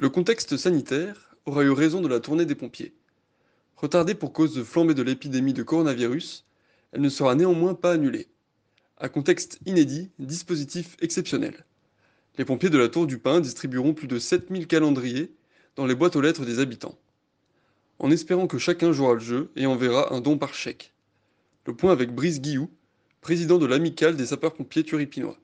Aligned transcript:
Le 0.00 0.08
contexte 0.08 0.56
sanitaire 0.56 1.36
aura 1.44 1.62
eu 1.62 1.72
raison 1.72 2.00
de 2.00 2.08
la 2.08 2.20
tournée 2.20 2.46
des 2.46 2.54
pompiers. 2.54 2.94
Retardée 3.76 4.14
pour 4.14 4.32
cause 4.32 4.54
de 4.54 4.64
flambée 4.64 4.94
de 4.94 5.02
l'épidémie 5.02 5.52
de 5.52 5.62
coronavirus, 5.62 6.46
elle 6.92 7.02
ne 7.02 7.10
sera 7.10 7.34
néanmoins 7.34 7.74
pas 7.74 7.92
annulée. 7.92 8.28
À 8.96 9.10
contexte 9.10 9.58
inédit, 9.66 10.10
dispositif 10.18 10.96
exceptionnel. 11.02 11.66
Les 12.38 12.46
pompiers 12.46 12.70
de 12.70 12.78
la 12.78 12.88
Tour 12.88 13.06
du 13.06 13.18
Pin 13.18 13.40
distribueront 13.40 13.92
plus 13.92 14.08
de 14.08 14.18
7000 14.18 14.68
calendriers 14.68 15.34
dans 15.76 15.84
les 15.84 15.94
boîtes 15.94 16.16
aux 16.16 16.22
lettres 16.22 16.46
des 16.46 16.60
habitants. 16.60 16.98
En 17.98 18.10
espérant 18.10 18.46
que 18.46 18.56
chacun 18.56 18.92
jouera 18.92 19.12
le 19.12 19.20
jeu 19.20 19.50
et 19.54 19.66
enverra 19.66 20.14
un 20.14 20.22
don 20.22 20.38
par 20.38 20.54
chèque. 20.54 20.94
Le 21.66 21.76
point 21.76 21.92
avec 21.92 22.14
Brice 22.14 22.40
Guillou, 22.40 22.70
président 23.20 23.58
de 23.58 23.66
l'amicale 23.66 24.16
des 24.16 24.24
sapeurs-pompiers 24.24 24.82
turipinois. 24.82 25.38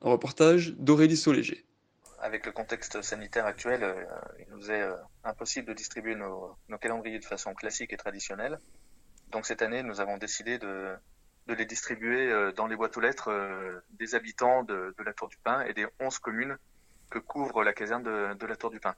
Un 0.00 0.08
reportage 0.08 0.74
d'Aurélie 0.78 1.18
Soléger 1.18 1.66
avec 2.20 2.46
le 2.46 2.52
contexte 2.52 3.02
sanitaire 3.02 3.46
actuel, 3.46 3.82
euh, 3.82 3.94
il 4.38 4.46
nous 4.54 4.70
est 4.70 4.82
euh, 4.82 4.94
impossible 5.24 5.68
de 5.68 5.74
distribuer 5.74 6.14
nos, 6.14 6.56
calendriers 6.80 7.18
de 7.18 7.24
façon 7.24 7.54
classique 7.54 7.92
et 7.92 7.96
traditionnelle. 7.96 8.58
Donc 9.30 9.46
cette 9.46 9.62
année, 9.62 9.82
nous 9.82 10.00
avons 10.00 10.16
décidé 10.16 10.58
de, 10.58 10.96
les 11.48 11.66
distribuer 11.66 12.30
euh, 12.30 12.52
dans 12.52 12.66
les 12.66 12.76
boîtes 12.76 12.96
aux 12.96 13.00
lettres 13.00 13.32
des 13.98 14.14
habitants 14.14 14.62
de, 14.64 14.94
la 15.04 15.12
Tour 15.12 15.28
du 15.28 15.36
Pin 15.38 15.62
et 15.62 15.74
des 15.74 15.86
11 16.00 16.18
communes 16.18 16.56
que 17.10 17.18
couvre 17.18 17.62
la 17.62 17.72
caserne 17.72 18.02
de, 18.02 18.46
la 18.46 18.56
Tour 18.56 18.70
du 18.70 18.80
Pin. 18.80 18.94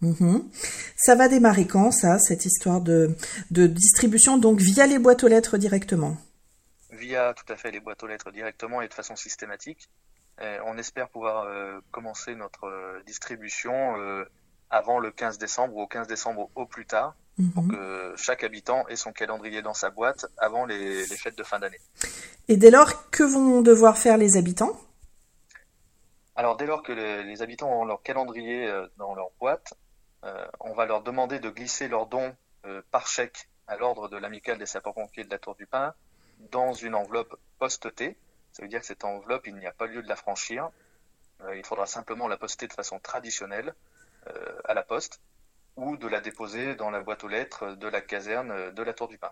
Mhm. 0.00 0.48
Ça 0.96 1.16
va 1.16 1.28
démarrer 1.28 1.66
quand 1.66 1.90
ça, 1.90 2.18
cette 2.18 2.44
histoire 2.44 2.80
de, 2.80 3.16
de 3.50 3.66
distribution, 3.66 4.38
donc 4.38 4.60
via 4.60 4.86
les 4.86 4.98
boîtes 4.98 5.24
aux 5.24 5.28
lettres 5.28 5.58
directement? 5.58 6.16
Via 6.90 7.34
tout 7.34 7.52
à 7.52 7.56
fait 7.56 7.70
les 7.70 7.80
boîtes 7.80 8.02
aux 8.02 8.06
lettres 8.06 8.30
directement 8.30 8.80
et 8.80 8.88
de 8.88 8.94
façon 8.94 9.16
systématique. 9.16 9.88
Euh, 10.40 10.58
on 10.66 10.78
espère 10.78 11.08
pouvoir 11.08 11.44
euh, 11.44 11.80
commencer 11.90 12.34
notre 12.34 12.66
euh, 12.66 13.02
distribution 13.06 13.94
avant 14.70 14.98
le 14.98 15.10
15 15.10 15.38
décembre 15.38 15.76
ou 15.76 15.82
au 15.82 15.86
15 15.86 16.06
décembre 16.06 16.50
au 16.54 16.66
plus 16.66 16.86
tard, 16.86 17.14
pour 17.54 17.62
mhm. 17.62 17.72
que 17.72 18.14
chaque 18.16 18.44
habitant 18.44 18.86
ait 18.88 18.96
son 18.96 19.12
calendrier 19.12 19.62
dans 19.62 19.74
sa 19.74 19.90
boîte 19.90 20.26
avant 20.36 20.66
les, 20.66 21.06
fêtes 21.06 21.38
de 21.38 21.42
fin 21.42 21.58
d'année. 21.58 21.80
Et 22.48 22.56
dès 22.56 22.70
lors, 22.70 23.10
que 23.10 23.22
vont 23.22 23.62
devoir 23.62 23.96
faire 23.96 24.18
les 24.18 24.36
habitants? 24.36 24.78
Alors 26.36 26.56
dès 26.56 26.66
lors 26.66 26.82
que 26.82 26.92
les, 26.92 27.42
habitants 27.42 27.80
ont 27.80 27.84
leur 27.84 28.02
calendrier 28.02 28.70
dans 28.98 29.14
leur 29.14 29.30
boîte, 29.40 29.72
on 30.60 30.74
va 30.74 30.84
leur 30.84 31.02
demander 31.02 31.38
de 31.38 31.48
glisser 31.48 31.88
leurs 31.88 32.06
dons 32.06 32.34
par 32.90 33.06
chèque 33.06 33.48
à 33.66 33.76
l'ordre 33.76 34.08
de 34.08 34.18
l'amicale 34.18 34.58
des 34.58 34.66
sapeurs-pompiers 34.66 35.24
de 35.24 35.30
la 35.30 35.38
Tour 35.38 35.54
du 35.54 35.66
Pin 35.66 35.94
dans 36.50 36.74
une 36.74 36.94
enveloppe 36.94 37.34
post-T 37.58 38.16
ça 38.52 38.62
veut 38.62 38.68
dire 38.68 38.80
que 38.80 38.86
cette 38.86 39.04
enveloppe, 39.04 39.46
il 39.46 39.56
n'y 39.56 39.66
a 39.66 39.72
pas 39.72 39.86
lieu 39.86 40.02
de 40.02 40.08
la 40.08 40.16
franchir. 40.16 40.70
Euh, 41.44 41.56
il 41.56 41.64
faudra 41.64 41.86
simplement 41.86 42.28
la 42.28 42.36
poster 42.36 42.66
de 42.66 42.72
façon 42.72 42.98
traditionnelle 42.98 43.74
euh, 44.26 44.32
à 44.64 44.74
la 44.74 44.82
poste 44.82 45.20
ou 45.76 45.96
de 45.96 46.08
la 46.08 46.20
déposer 46.20 46.74
dans 46.74 46.90
la 46.90 47.00
boîte 47.00 47.22
aux 47.22 47.28
lettres 47.28 47.76
de 47.76 47.86
la 47.86 48.00
caserne 48.00 48.72
de 48.72 48.82
la 48.82 48.92
Tour 48.92 49.08
du 49.08 49.16
Pin. 49.16 49.30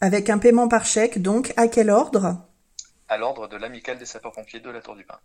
Avec 0.00 0.28
un 0.28 0.38
paiement 0.38 0.66
par 0.66 0.84
chèque, 0.84 1.22
donc 1.22 1.52
à 1.56 1.68
quel 1.68 1.90
ordre? 1.90 2.36
À 3.08 3.16
l'ordre 3.16 3.46
de 3.46 3.56
l'amicale 3.56 3.98
des 3.98 4.06
sapeurs-pompiers 4.06 4.58
de 4.58 4.70
la 4.70 4.80
Tour 4.80 4.96
du 4.96 5.04
Pin. 5.04 5.18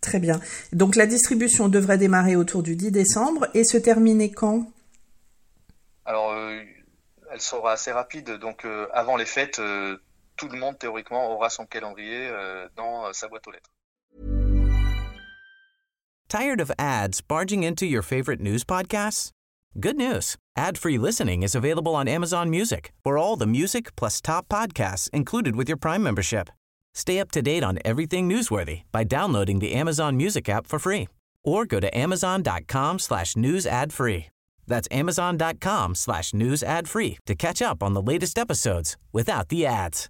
Très 0.00 0.18
bien. 0.18 0.40
Donc 0.72 0.96
la 0.96 1.06
distribution 1.06 1.68
devrait 1.68 1.98
démarrer 1.98 2.34
autour 2.34 2.64
du 2.64 2.74
10 2.74 2.90
décembre 2.90 3.46
et 3.54 3.62
se 3.62 3.78
terminer 3.78 4.32
quand? 4.32 4.66
Alors, 6.04 6.32
euh, 6.32 6.60
elle 7.30 7.40
sera 7.40 7.72
assez 7.72 7.92
rapide. 7.92 8.32
Donc 8.32 8.66
avant 8.92 9.16
les 9.16 9.26
fêtes, 9.26 9.60
tout 10.36 10.48
le 10.48 10.58
monde 10.58 10.78
théoriquement 10.78 11.30
aura 11.30 11.50
son 11.50 11.66
calendrier 11.66 12.28
euh, 12.28 12.68
dans 12.76 13.06
euh, 13.06 13.12
sa 13.12 13.28
boîte 13.28 13.46
aux 13.46 13.52
lettres. 13.52 13.70
Tired 16.28 16.60
of 16.60 16.72
ads 16.78 17.20
barging 17.20 17.62
into 17.62 17.84
your 17.84 18.02
favorite 18.02 18.40
news 18.40 18.64
podcasts? 18.64 19.30
Good 19.78 19.96
news. 19.96 20.36
Ad-free 20.56 20.98
listening 20.98 21.42
is 21.42 21.54
available 21.54 21.94
on 21.94 22.08
Amazon 22.08 22.50
Music 22.50 22.92
for 23.02 23.16
all 23.18 23.36
the 23.36 23.46
music 23.46 23.94
plus 23.96 24.20
top 24.20 24.48
podcasts 24.48 25.08
included 25.10 25.56
with 25.56 25.68
your 25.68 25.78
Prime 25.78 26.02
membership. 26.02 26.50
Stay 26.94 27.18
up 27.18 27.30
to 27.32 27.42
date 27.42 27.64
on 27.64 27.78
everything 27.84 28.28
newsworthy 28.28 28.82
by 28.92 29.04
downloading 29.04 29.60
the 29.60 29.72
Amazon 29.72 30.16
Music 30.16 30.48
app 30.48 30.66
for 30.66 30.78
free 30.78 31.08
or 31.44 31.64
go 31.66 31.80
to 31.80 31.96
amazon.com 31.96 32.98
slash 32.98 33.36
news 33.36 33.66
ad 33.66 33.92
free. 33.92 34.26
That's 34.66 34.88
amazon.com 34.90 35.94
slash 35.94 36.34
news 36.34 36.62
ad 36.62 36.88
free 36.88 37.18
to 37.26 37.34
catch 37.34 37.60
up 37.62 37.82
on 37.82 37.94
the 37.94 38.02
latest 38.02 38.38
episodes 38.38 38.96
without 39.12 39.48
the 39.48 39.66
ads. 39.66 40.08